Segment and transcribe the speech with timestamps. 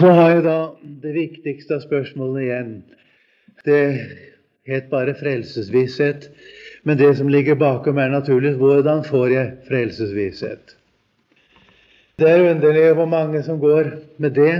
[0.00, 0.58] Så har jeg da
[1.02, 2.68] det viktigste av spørsmålene igjen.
[3.68, 3.80] Det
[4.70, 6.30] het bare frelsesvisshet.
[6.88, 10.72] Men det som ligger bakom, er naturlig hvordan får jeg frelsesvisshet?
[12.16, 14.56] Det er underlig hvor mange som går med det.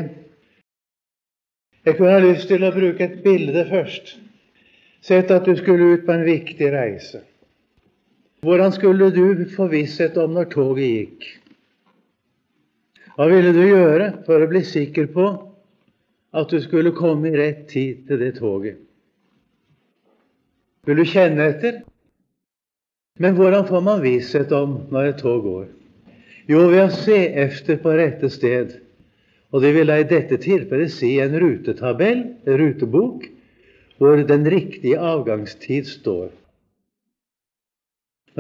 [1.89, 4.19] Jeg kunne ha lyst til å bruke et bilde først.
[5.01, 7.25] Sett at du skulle ut på en viktig reise.
[8.45, 11.31] Hvordan skulle du få visshet om når toget gikk?
[13.21, 15.25] Hva ville du gjøre for å bli sikker på
[16.41, 18.79] at du skulle komme i rett tid til det toget?
[20.89, 21.83] Vil du kjenne etter?
[23.21, 25.67] Men hvordan får man visshet om når et tog går?
[26.49, 28.73] Jo, ved å se efter på rette sted.
[29.53, 33.27] Og det vil da i dette tilfellet si en rutetabell, en rutebok,
[34.01, 36.31] hvor den riktige avgangstid står.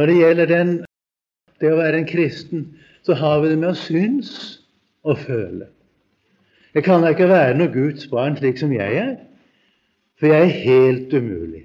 [0.00, 0.72] Når det gjelder den,
[1.60, 2.64] det å være en kristen,
[3.04, 4.56] så har vi det med å synes
[5.02, 5.66] og føle.
[6.74, 9.14] Jeg kan da ikke være noe Guds barn slik som jeg er,
[10.18, 11.64] for jeg er helt umulig.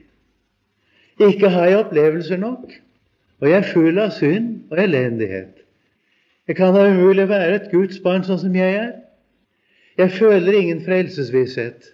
[1.19, 2.71] Ikke har jeg opplevelser nok,
[3.39, 5.61] og jeg er full av synd og elendighet.
[6.47, 8.91] Jeg kan da umulig være et Guds barn sånn som jeg er.
[9.97, 11.91] Jeg føler ingen frelsesvisshet.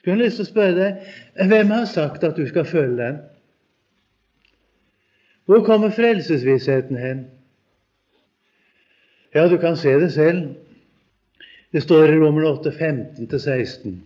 [0.00, 3.16] Skulle lyst til å spørre deg hvem har sagt at du skal føle den?
[5.46, 7.24] Hvor kommer frelsesvissheten hen?
[9.36, 10.54] Ja, du kan se det selv.
[11.70, 13.98] Det står i Romer 8, 15-16.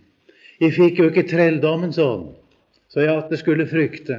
[0.59, 2.33] I fikk jo ikke trelldommens ånd,
[2.91, 4.17] så jeg at det skulle frykte.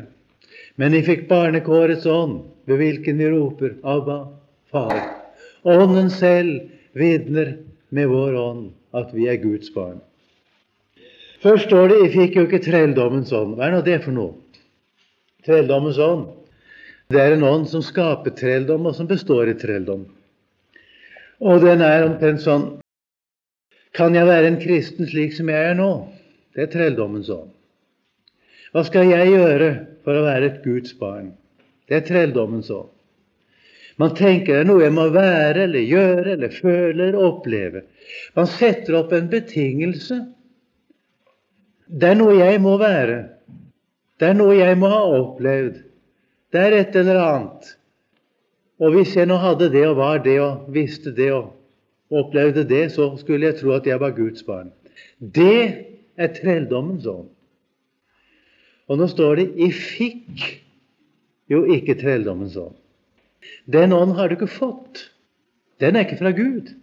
[0.80, 4.16] Men jeg fikk barnekårets ånd, ved hvilken vi roper Abba,
[4.72, 5.02] Far.
[5.68, 7.58] Ånden selv vitner
[7.92, 8.64] med vår ånd
[8.96, 10.00] at vi er Guds barn.
[11.44, 13.58] Først står det 'I fikk jo ikke trelldommens ånd'.
[13.58, 14.32] Hva er nå det for noe?
[15.44, 16.26] Trelldommens ånd.
[17.10, 20.08] Det er en ånd som skaper trelldom, og som består i trelldom.
[21.42, 22.68] Og den er omtrent sånn
[23.96, 25.90] Kan jeg være en kristen slik som jeg er nå?
[26.54, 27.50] Det er trelldommens ånd.
[28.72, 29.70] Hva skal jeg gjøre
[30.04, 31.32] for å være et Guds barn?
[31.88, 32.88] Det er trelldommens ånd.
[34.00, 37.84] Man tenker det er noe jeg må være eller gjøre eller føle eller oppleve.
[38.36, 40.22] Man setter opp en betingelse
[41.92, 43.18] det er noe jeg må være.
[44.20, 45.82] Det er noe jeg må ha opplevd.
[46.52, 47.72] Det er et eller annet.
[48.82, 51.52] Og hvis jeg nå hadde det og var det og visste det og
[52.10, 54.72] opplevde det, så skulle jeg tro at jeg var Guds barn.
[55.18, 55.86] Det
[56.18, 57.30] er trelldommens ånd.
[58.90, 60.42] Og nå står det 'i fikk
[61.48, 62.80] jo ikke trelldommens ånd'.
[63.70, 65.10] Den ånd har du ikke fått.
[65.80, 66.74] Den er ikke fra Gud.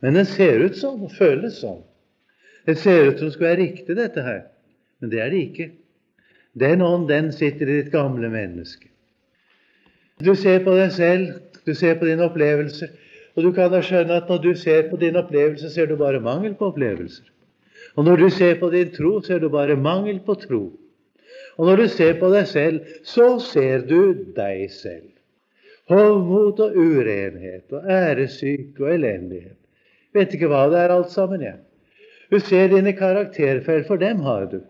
[0.00, 1.82] Men den ser ut sånn og føles sånn.
[2.66, 4.42] Det ser ut som det skulle være riktig, dette her,
[5.00, 5.70] men det er det ikke.
[6.56, 8.88] Den ånd, den sitter i ditt gamle menneske.
[10.22, 12.92] Du ser på deg selv, du ser på dine opplevelser,
[13.34, 16.22] og du kan da skjønne at når du ser på din opplevelse, ser du bare
[16.22, 17.26] mangel på opplevelser.
[17.98, 20.62] Og når du ser på din tro, ser du bare mangel på tro.
[21.58, 25.10] Og når du ser på deg selv, så ser du deg selv.
[25.90, 29.58] Hovmot og urenhet og æresyke og elendighet.
[30.14, 31.58] Vet ikke hva det er alt sammen, jeg.
[32.30, 34.60] Du ser dine karakterfeil, for dem har du.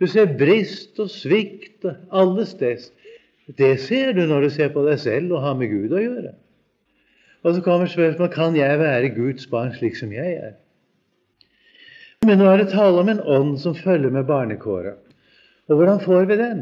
[0.00, 2.90] Du ser brist og svikt og alle steds.
[3.56, 6.34] Det ser du når du ser på deg selv og har med Gud å gjøre.
[7.40, 10.58] Og så kommer spørsmålet kan jeg være Guds barn slik som jeg er.
[12.26, 14.98] Men nå er det tale om en ånd som følger med barnekåret.
[15.70, 16.60] Og hvordan får vi den?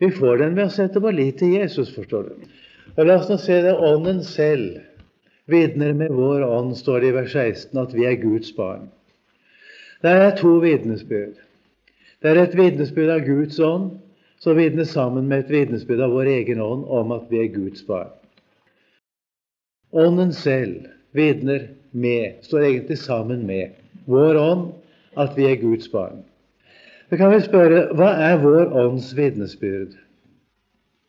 [0.00, 2.46] Vi får den ved å sette vår lit til Jesus, forstår du.
[2.96, 4.80] Og La oss nå se det ånden selv
[5.52, 8.88] vitner med vår ånd, står det i vers 16, at vi er Guds barn.
[10.02, 11.36] Det er to vitnesbyrd.
[12.22, 13.92] Det er et vitnesbyrd av Guds ånd
[14.42, 17.84] som vitner sammen med et vitnesbyrd av vår egen ånd om at vi er Guds
[17.86, 18.10] barn.
[19.92, 23.76] Ånden selv vitner med, står egentlig sammen med,
[24.10, 24.64] vår ånd
[25.20, 26.24] at vi er Guds barn.
[27.06, 29.94] Så kan vi spørre hva er vår ånds vitnesbyrd?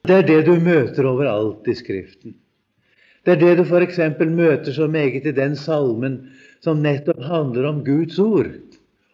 [0.04, 2.36] Det er det du møter overalt i Skriften.
[3.24, 4.02] Det er det du f.eks.
[4.20, 6.20] møter så meget i den salmen
[6.62, 8.52] som nettopp handler om Guds ord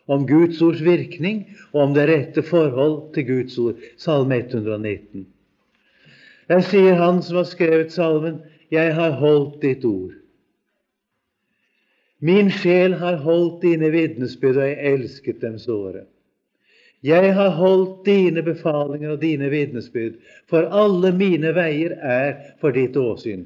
[0.09, 3.83] om Guds ords virkning og om det rette forhold til Guds ord.
[3.97, 5.27] Salme 119.
[6.49, 8.41] Der sier han som har skrevet salmen,
[8.71, 10.17] 'Jeg har holdt ditt ord'.
[12.19, 16.03] Min sjel har holdt dine vitnesbyrd, og jeg elsket dem såre.
[17.03, 20.17] Jeg har holdt dine befalinger og dine vitnesbyrd,
[20.49, 23.45] for alle mine veier er for ditt åsyn.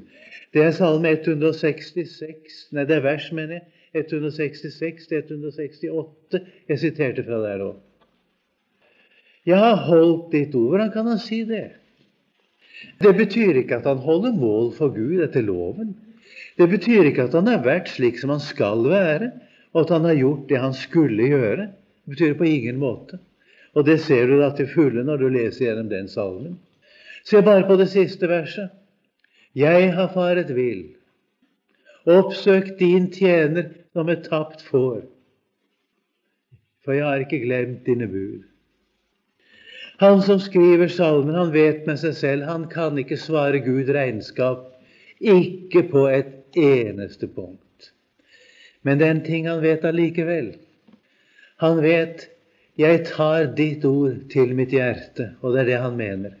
[0.54, 3.62] Det er salme 166, nei, det er vers, mener jeg,
[3.94, 6.40] 166 til 168.
[6.68, 7.80] Jeg siterte fra der òg.
[9.44, 10.74] Jeg har holdt ditt ord.
[10.74, 11.66] Hvordan kan han si det?
[13.00, 15.94] Det betyr ikke at han holder mål for Gud etter loven.
[16.58, 19.30] Det betyr ikke at han har vært slik som han skal være,
[19.74, 21.68] og at han har gjort det han skulle gjøre.
[22.04, 23.20] Det betyr på ingen måte.
[23.74, 26.58] Og det ser du da til fulle når du leser gjennom den salmen.
[27.24, 28.70] Se bare på det siste verset.
[29.54, 30.96] Jeg har faret vill,
[32.10, 35.04] oppsøkt din tjener som et tapt får,
[36.84, 38.42] for jeg har ikke glemt dine bud.
[40.02, 44.66] Han som skriver salmen, han vet med seg selv han kan ikke svare Gud regnskap,
[45.22, 47.92] ikke på et eneste punkt.
[48.82, 50.56] Men det er en ting han vet allikevel.
[51.62, 52.30] Han vet
[52.76, 56.32] 'Jeg tar ditt ord til mitt hjerte', og det er det han mener.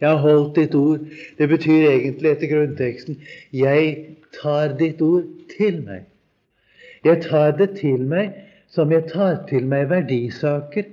[0.00, 1.06] Jeg har holdt ditt ord.
[1.38, 3.20] Det betyr egentlig etter grunnteksten
[3.52, 6.09] 'Jeg tar ditt ord til meg'.
[7.04, 8.34] Jeg tar det til meg
[8.70, 10.90] som jeg tar til meg verdisaker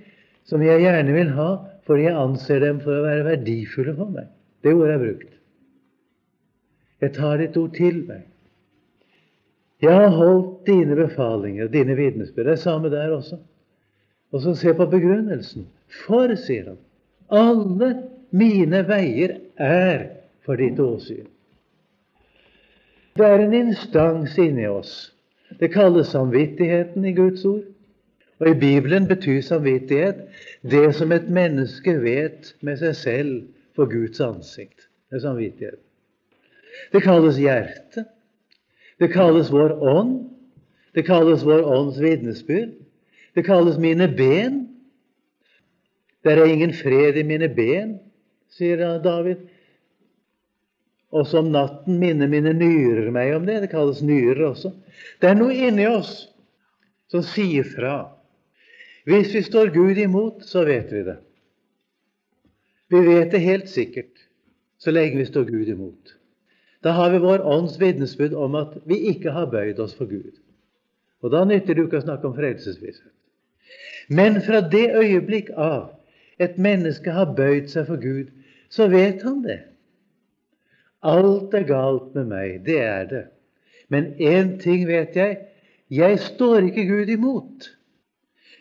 [0.47, 1.49] som jeg gjerne vil ha,
[1.87, 4.29] fordi jeg anser dem for å være verdifulle for meg.
[4.63, 5.33] Det ordet er brukt.
[7.03, 8.25] Jeg tar ditt ord til meg.
[9.83, 12.47] Jeg har holdt dine befalinger og dine vitnesbyrd.
[12.47, 13.37] Det er samme der også.
[14.33, 15.67] Og så se på begrunnelsen.
[16.07, 16.79] For, sier han,
[17.29, 17.91] alle
[18.35, 20.07] mine veier er
[20.47, 21.27] for ditt åsyn.
[23.17, 25.11] Det er en instans inni oss.
[25.59, 27.65] Det kalles samvittigheten i Guds ord.
[28.39, 30.27] Og i Bibelen betyr samvittighet
[30.61, 33.33] det som et menneske vet med seg selv
[33.75, 34.85] for Guds ansikt.
[35.09, 35.81] Det er samvittighet.
[36.93, 38.05] Det kalles hjerte.
[39.01, 40.19] Det kalles vår ånd.
[40.93, 42.75] Det kalles vår ånds vitnesbyrd.
[43.35, 44.63] Det kalles mine ben.
[46.25, 47.97] Der er ingen fred i mine ben,
[48.51, 49.45] sier David.
[51.15, 53.61] Og som natten minner mine nyrer meg om det.
[53.63, 54.73] Det kalles nyrer også.
[55.21, 56.27] Det er noe inni oss
[57.11, 57.95] som sier fra.
[59.07, 61.17] Hvis vi står Gud imot, så vet vi det.
[62.91, 64.27] Vi vet det helt sikkert
[64.77, 66.13] så lenge vi står Gud imot.
[66.83, 70.35] Da har vi vår ånds vitnesbyrd om at vi ikke har bøyd oss for Gud.
[71.23, 73.13] Og da nytter det ikke å snakke om frelsesvisshet.
[74.07, 75.89] Men fra det øyeblikk av
[76.39, 78.29] et menneske har bøyd seg for Gud,
[78.69, 79.59] så vet han det.
[81.05, 83.25] Alt er galt med meg, det er det.
[83.89, 85.37] Men én ting vet jeg
[85.89, 87.69] jeg står ikke Gud imot.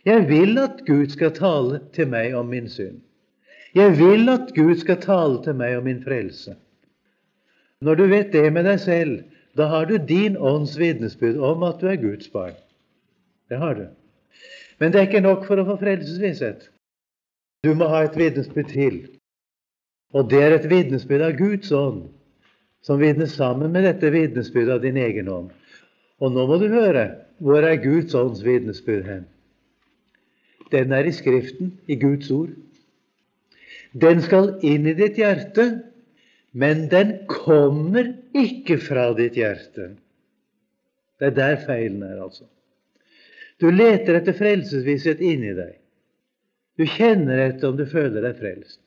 [0.06, 3.00] Jeg vil at Gud skal tale til meg om min synd.
[3.74, 6.54] Jeg vil at Gud skal tale til meg om min frelse.
[7.80, 9.24] Når du vet det med deg selv,
[9.58, 12.54] da har du din ånds vitnesbyrd om at du er Guds barn.
[13.50, 13.86] Det har du.
[14.78, 16.68] Men det er ikke nok for å få frelsesvisshet.
[17.64, 19.00] Du må ha et vitnesbyrd til.
[20.14, 22.06] Og det er et vitnesbyrd av Guds ånd,
[22.86, 25.50] som vitner sammen med dette vitnesbyrdet av din egen ånd.
[26.22, 27.08] Og nå må du høre
[27.42, 29.24] hvor er Guds ånds vitnesbyrd hen?
[30.70, 32.54] Den er i Skriften, i Guds ord.
[33.96, 35.66] Den skal inn i ditt hjerte,
[36.56, 39.94] men den kommer ikke fra ditt hjerte.
[41.18, 42.46] Det er der feilen er, altså.
[43.60, 45.76] Du leter etter frelsesvisshet inni deg.
[46.76, 48.80] Du kjenner etter om du føler deg frelst.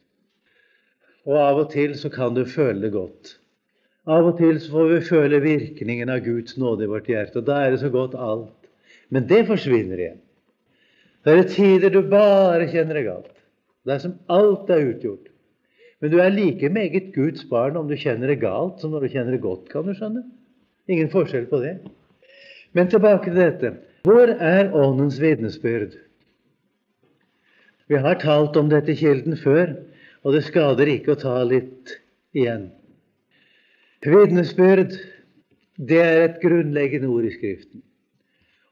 [1.26, 3.40] Og av og til så kan du føle det godt.
[4.08, 7.48] Av og til så får vi føle virkningen av Guds nåde i vårt hjerte, og
[7.50, 8.70] da er det så godt alt.
[9.10, 10.22] Men det forsvinner igjen.
[11.26, 13.34] Det er tider du bare kjenner det galt.
[13.86, 15.28] Det er som alt er utgjort.
[16.00, 19.14] Men du er like meget Guds barn om du kjenner det galt, som når du
[19.16, 20.24] kjenner det godt, kan du skjønne.
[20.90, 21.76] Ingen forskjell på det.
[22.74, 23.74] Men tilbake til dette.
[24.08, 25.98] Hvor er Åndens vitnesbyrd?
[27.90, 29.74] Vi har talt om dette kilden før,
[30.24, 31.98] og det skader ikke å ta litt
[32.38, 32.70] igjen.
[34.06, 34.96] Vitnesbyrd,
[35.78, 37.84] det er et grunnleggende ord i Skriften.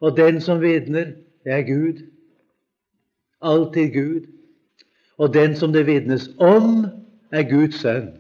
[0.02, 1.16] Og den som vitner,
[1.46, 2.04] er Gud.
[3.42, 4.28] Alltid Gud.
[5.18, 6.86] Og den som det vitnes om,
[7.32, 8.12] er Guds sønn.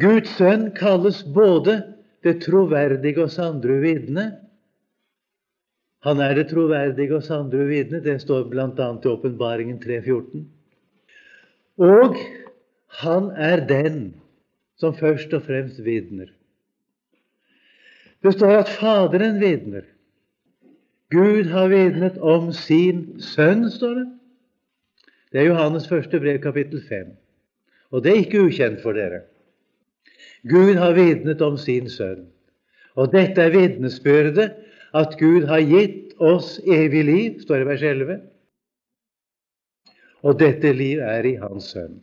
[0.00, 1.82] Guds sønn kalles både
[2.24, 4.30] det troverdige og sandru vitne
[6.02, 8.00] han er det troverdige og sandre vitne.
[8.02, 8.66] Det står bl.a.
[8.66, 10.42] i Åpenbaringen 3.14.
[11.78, 12.18] Og
[13.02, 14.00] han er den
[14.82, 16.30] som først og fremst vitner.
[18.22, 19.86] Det står at Faderen vitner.
[21.12, 24.08] Gud har vitnet om sin sønn, står det.
[25.32, 27.12] Det er Johannes første brev, kapittel 5.
[27.92, 29.22] Og det er ikke ukjent for dere.
[30.48, 32.26] Gud har vitnet om sin sønn.
[32.96, 34.50] Og dette er vitnesbyrdet
[34.96, 38.20] at Gud har gitt oss evig liv, står det i vers 11.
[40.22, 41.98] Og dette liv er i Hans Sønn.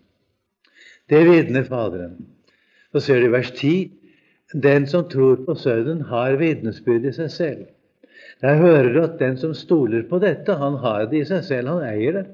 [1.09, 2.17] Det vitner Faderen.
[2.93, 3.91] Så ser du i vers 10
[4.53, 7.65] den som tror på Sønnen, har vitnesbyrd i seg selv.
[8.41, 11.69] Der hører du at den som stoler på dette, han har det i seg selv.
[11.69, 12.25] Han eier det.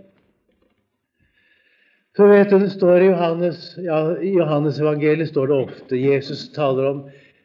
[2.16, 6.46] Så vet du, det står I Johannes, ja, i Johannes evangeliet står det ofte Jesus
[6.56, 7.02] taler om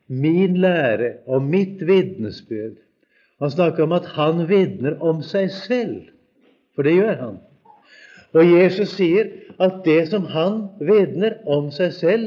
[0.06, 2.78] min lære og mitt vitnesbyrd
[3.40, 6.10] Han snakker om at han vitner om seg selv,
[6.76, 7.38] for det gjør han.
[8.36, 12.26] Og Jesus sier at det som han vitner om seg selv,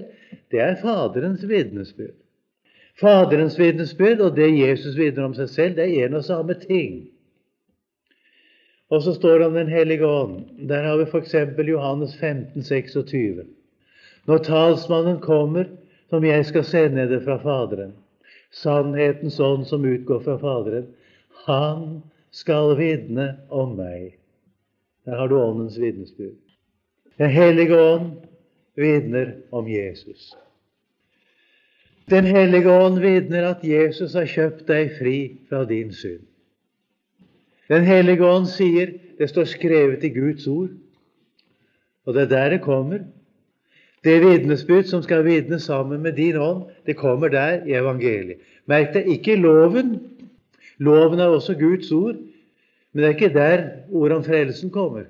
[0.54, 2.14] det er Faderens vitnesbyrd.
[3.02, 7.00] Faderens vitnesbyrd og det Jesus vitner om seg selv, det er en og samme ting.
[8.94, 10.44] Og så står det om Den hellige ånd.
[10.70, 11.34] Der har vi f.eks.
[11.68, 13.46] Johannes 15, 26.
[14.26, 15.66] Når talsmannen kommer,
[16.10, 17.96] som jeg skal sende det fra Faderen,
[18.52, 20.86] sannhetens ånd som utgår fra Faderen,
[21.48, 24.20] han skal vitne om meg.
[25.06, 26.38] Der har du Åndens vitnesbyrd.
[27.18, 28.12] Den hellige ånd
[28.76, 30.34] vitner om Jesus.
[32.10, 35.18] Den hellige ånd vitner at Jesus har kjøpt deg fri
[35.50, 36.24] fra din synd.
[37.72, 40.74] Den hellige ånd sier det står skrevet i Guds ord,
[42.04, 43.06] og det er der det kommer.
[44.04, 48.42] Det vitnesbyrd som skal vitne sammen med din ånd, det kommer der i evangeliet.
[48.68, 49.96] Merk deg ikke loven.
[50.84, 52.20] Loven er også Guds ord,
[52.92, 55.08] men det er ikke der ordet om frelsen kommer.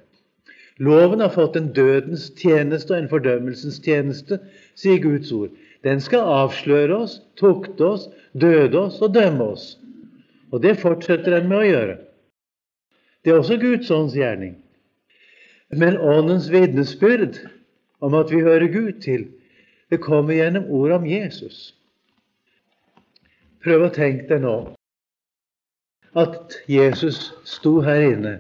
[0.77, 4.39] Loven har fått en dødens tjeneste og en fordømmelsens tjeneste,
[4.75, 5.51] sier Guds ord.
[5.85, 9.67] Den skal avsløre oss, tukte oss, døde oss og dømme oss.
[10.51, 11.97] Og det fortsetter den med å gjøre.
[13.23, 14.55] Det er også Guds ånds gjerning.
[15.73, 17.39] Men Åndens vitnesbyrd
[18.03, 19.27] om at vi hører Gud til,
[19.89, 21.73] det kommer gjennom ordet om Jesus.
[23.63, 24.55] Prøv å tenke deg nå
[26.19, 28.33] at Jesus sto her inne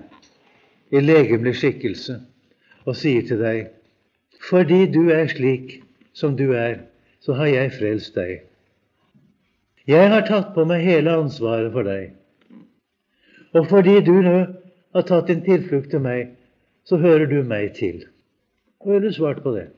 [0.93, 2.19] i legemlig skikkelse
[2.85, 3.71] og sier til deg
[4.43, 5.77] fordi du er slik
[6.13, 6.83] som du er,
[7.23, 8.41] så har jeg frelst deg.
[9.87, 12.11] Jeg har tatt på meg hele ansvaret for deg.
[13.55, 14.35] Og fordi du nå
[14.95, 16.35] har tatt din tilflukt til meg,
[16.83, 18.03] så hører du meg til.
[18.83, 19.69] Hva ville du svart på det?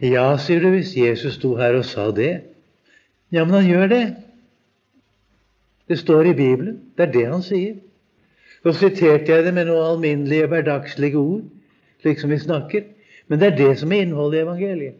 [0.00, 2.32] Ja, sier du, hvis Jesus sto her og sa det.
[3.34, 4.04] Ja, men han gjør det.
[5.88, 6.80] Det står i Bibelen.
[6.96, 7.76] Det er det han sier.
[8.62, 11.44] Så siterte jeg det med noen alminnelige, hverdagslige ord,
[12.02, 12.88] slik som vi snakker.
[13.28, 14.96] Men det er det som er innholdet i evangeliet.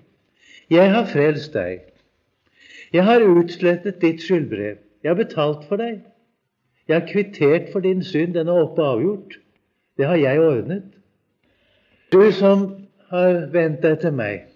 [0.70, 1.80] Jeg har frelst deg.
[2.92, 4.78] Jeg har utslettet ditt skyldbrev.
[5.02, 6.02] Jeg har betalt for deg.
[6.88, 8.34] Jeg har kvittert for din synd.
[8.36, 9.38] Den er oppe avgjort.
[9.98, 10.84] Det har jeg ordnet.
[12.12, 12.68] Du som
[13.10, 14.46] har vendt deg til meg,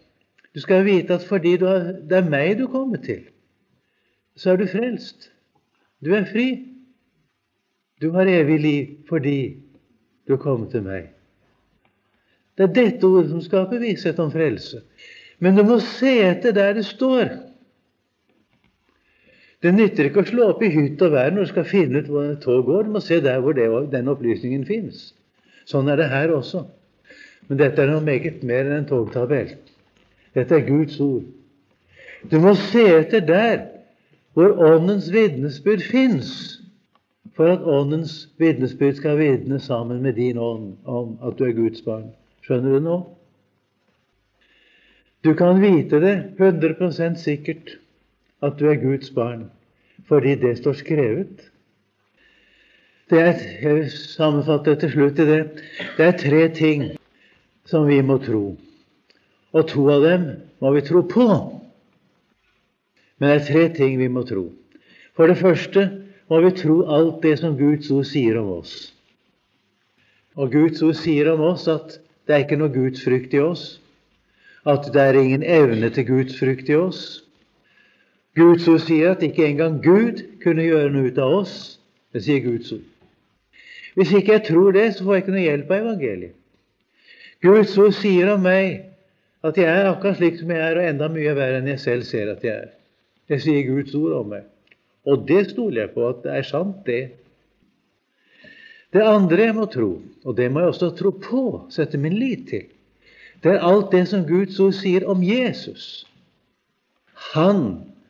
[0.54, 3.24] du skal vite at fordi har, det er meg du kommer til,
[4.36, 5.30] så er du frelst.
[6.04, 6.46] Du er fri.
[8.02, 9.38] Du har evig liv fordi
[10.28, 11.12] du kom til meg.
[12.58, 14.82] Det er dette ordet som skaper visshet om frelse.
[15.42, 17.30] Men du må se etter der det står.
[19.62, 22.10] Det nytter ikke å slå opp i hytt og vær når du skal finne ut
[22.10, 22.88] hvor et tog går.
[22.88, 25.12] Du må se der hvor det, den opplysningen fins.
[25.70, 26.64] Sånn er det her også.
[27.46, 29.54] Men dette er noe meget mer enn en togtabell.
[30.34, 31.28] Dette er Guds ord.
[32.30, 33.62] Du må se etter der
[34.34, 36.61] hvor Åndens vitnesbyrd fins,
[37.36, 41.84] for at Åndens vitnesbyrd skal vitne sammen med din ånd om at du er Guds
[41.84, 42.10] barn.
[42.44, 42.96] Skjønner du nå?
[45.22, 47.76] Du kan vite det 100% sikkert
[48.42, 49.46] at du er Guds barn,
[50.08, 51.48] fordi det står skrevet.
[53.10, 55.40] Det er, jeg sammenfatter til slutt i det.
[55.98, 56.84] Det er tre ting
[57.68, 58.56] som vi må tro.
[59.52, 60.28] Og to av dem
[60.64, 61.26] må vi tro på.
[63.20, 64.48] Men det er tre ting vi må tro.
[65.14, 66.01] For det første
[66.32, 68.76] må vi tro alt det som Guds ord sier om oss.
[70.40, 73.66] Og Guds ord sier om oss at det er ikke noe gudsfrykt i oss,
[74.64, 77.02] at det er ingen evne til gudsfrykt i oss,
[78.36, 81.56] Guds ord sier at ikke engang Gud kunne gjøre noe ut av oss.
[82.12, 82.86] Det sier Guds ord.
[83.96, 86.38] Hvis ikke jeg tror det, så får jeg ikke noe hjelp av evangeliet.
[87.44, 88.86] Guds ord sier om meg
[89.44, 92.08] at jeg er akkurat slik som jeg er, og enda mye verre enn jeg selv
[92.08, 92.72] ser at jeg er.
[93.28, 94.48] Det sier Guds ord om meg.
[95.06, 97.02] Og det stoler jeg på at det er sant, det.
[98.92, 99.92] Det andre jeg må tro,
[100.24, 102.68] og det må jeg også tro på, sette min lit til,
[103.42, 106.04] det er alt det som Guds ord sier om Jesus.
[107.32, 107.62] Han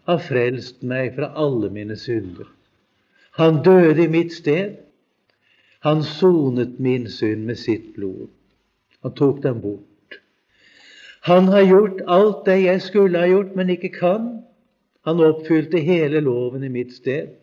[0.08, 2.50] har frelst meg fra alle mine synder.
[3.38, 4.76] Han døde i mitt sted.
[5.86, 8.28] Han sonet min synd med sitt blod.
[9.02, 10.18] Han tok den bort.
[11.26, 14.28] Han har gjort alt det jeg skulle ha gjort, men ikke kan.
[15.06, 17.34] Han oppfylte hele loven i mitt sted.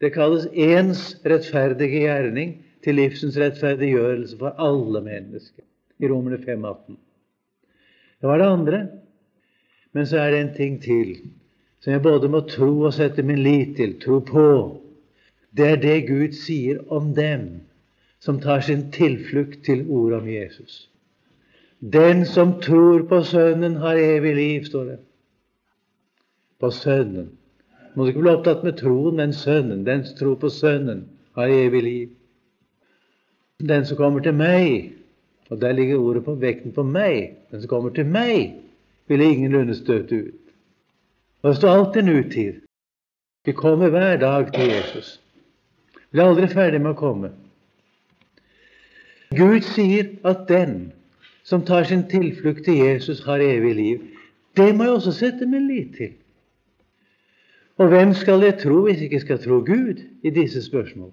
[0.00, 5.64] Det kalles ens rettferdige gjerning til livsens rettferdiggjørelse for alle mennesker
[6.02, 6.98] i Romerne 5,18.
[8.20, 8.80] Det var det andre.
[9.92, 11.14] Men så er det en ting til
[11.80, 14.46] som jeg både må tro og sette min lit til, tro på.
[15.56, 17.44] Det er det Gud sier om dem
[18.18, 20.88] som tar sin tilflukt til ordet om Jesus.
[21.78, 24.98] Den som tror på Sønnen, har evig liv, står det.
[26.60, 27.30] På Sønnen.
[27.94, 29.84] Må du ikke bli opptatt med troen, men Sønnen.
[29.86, 32.08] Den som tror på Sønnen, har evig liv.
[33.60, 34.92] Den som kommer til meg,
[35.50, 38.56] og der ligger ordet på vekten på meg, den som kommer til meg,
[39.08, 40.52] vil ingenlunde støte ut.
[41.42, 42.52] Og det står alltid en uttid.
[43.44, 45.20] Vi kommer hver dag til Jesus.
[46.10, 47.30] Vi er aldri ferdig med å komme.
[49.36, 50.92] Gud sier at den
[51.46, 54.00] som tar sin tilflukt til Jesus, har evig liv.
[54.56, 56.14] Det må jeg også sette min lit til.
[57.76, 61.12] Og hvem skal jeg tro hvis jeg ikke skal tro Gud i disse spørsmål?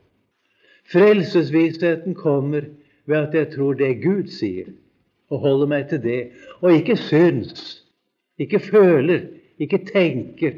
[0.91, 2.61] Frelsesvisheten kommer
[3.05, 4.71] ved at jeg tror det Gud sier,
[5.29, 6.21] og holder meg til det,
[6.61, 7.83] og ikke syns,
[8.39, 9.19] ikke føler,
[9.59, 10.51] ikke tenker.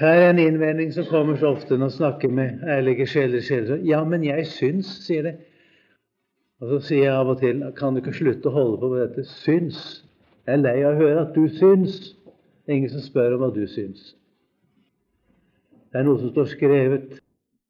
[0.00, 3.40] Her er en innvending som kommer så ofte når jeg snakker med ærlige sjeler.
[3.40, 3.76] sjeler.
[3.84, 5.34] Ja, men jeg syns, sier det.
[6.60, 9.02] Og så sier jeg av og til kan du ikke slutte å holde på med
[9.04, 9.78] dette syns.
[10.46, 12.14] Jeg er lei av å høre at du syns.
[12.72, 14.12] Ingen som spør om hva du syns.
[15.92, 17.18] Det er noe som står skrevet